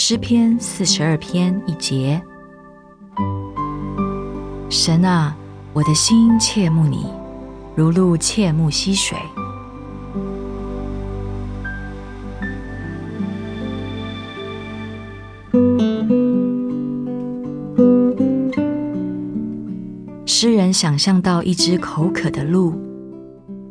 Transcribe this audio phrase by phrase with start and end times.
[0.00, 2.22] 诗篇四十二篇一节：
[4.70, 5.36] 神啊，
[5.72, 7.04] 我的心切慕你，
[7.74, 9.18] 如鹿切慕溪水。
[20.24, 22.72] 诗人想象到一只口渴的鹿，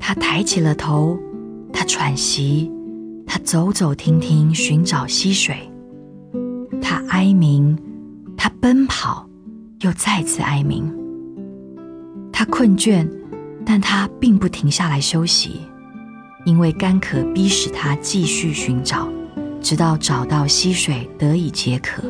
[0.00, 1.16] 他抬起了头，
[1.72, 2.68] 他喘息，
[3.24, 5.56] 他走走停停寻找溪水，
[6.80, 7.76] 他哀鸣，
[8.36, 9.28] 他奔跑，
[9.80, 10.92] 又再次哀鸣。
[12.32, 13.08] 他困倦，
[13.64, 15.60] 但他并不停下来休息，
[16.44, 19.08] 因为干渴逼使他继续寻找，
[19.60, 22.02] 直到找到溪水得以解渴。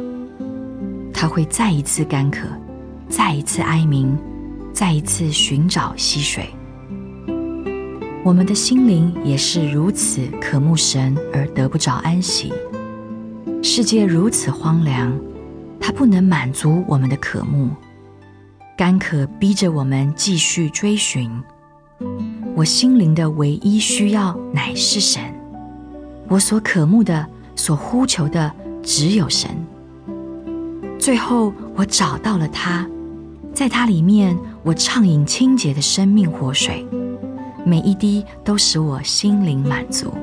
[1.12, 2.46] 他会再一次干渴，
[3.08, 4.16] 再一次哀鸣。
[4.74, 6.50] 再一次寻找溪水，
[8.22, 12.52] 我们的心灵也是如此渴慕神而得不着安息。
[13.68, 15.12] 世界如此荒凉，
[15.80, 17.68] 它不能满足我们的渴慕，
[18.78, 21.28] 干渴逼着我们继续追寻。
[22.54, 25.20] 我心灵的唯一需要乃是神，
[26.28, 28.50] 我所渴慕的、所呼求的
[28.84, 29.50] 只有神。
[30.96, 32.88] 最后，我找到了他。
[33.52, 36.86] 在它里面，我畅饮清洁的生命活水，
[37.64, 40.14] 每一滴都使我心灵满足。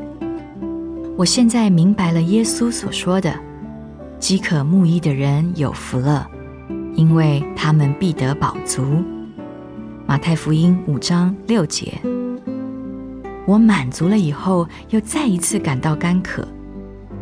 [1.15, 3.39] 我现在明白了耶稣所说的
[4.19, 6.27] ：“饥渴慕义的人有福了，
[6.95, 8.83] 因为他们必得饱足。”
[10.07, 11.93] 马太福音五章六节。
[13.45, 16.47] 我满足了以后，又再一次感到干渴，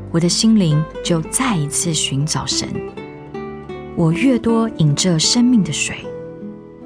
[0.09, 2.69] 我的心灵就再一次寻找神。
[3.97, 5.97] 我越多饮这生命的水，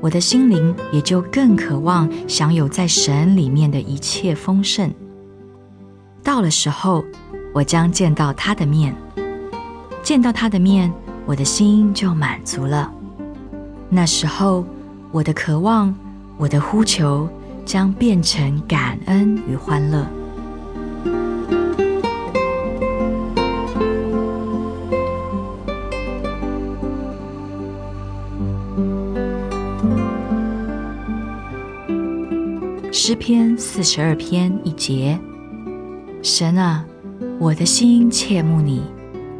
[0.01, 4.91] 我的心灵也就更渴望享有在神里面的一切丰盛。
[6.25, 7.05] 到了时候，
[7.53, 8.95] 我将见到他的面，
[10.01, 10.91] 见到他的面，
[11.23, 12.91] 我的心就满足了。
[13.89, 14.65] 那时候，
[15.11, 15.95] 我的渴望，
[16.37, 17.29] 我的呼求，
[17.63, 20.03] 将变成感恩与欢乐。
[32.91, 35.19] 诗篇四十二篇一节：
[36.27, 36.83] 神啊，
[37.37, 38.81] 我的心切慕你，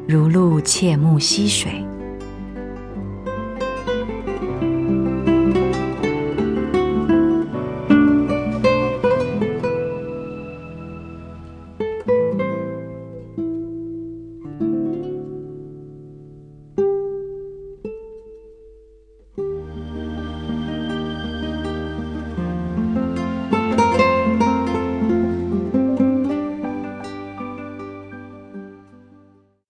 [0.08, 1.84] 如露切慕溪水。